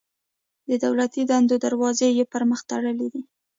د 0.69 0.71
دولتي 0.83 1.21
دندو 1.29 1.55
دروازې 1.65 2.07
یې 2.17 2.25
پر 2.31 2.43
مخ 2.49 2.59
تړلي 2.69 3.07
دي. 3.13 3.21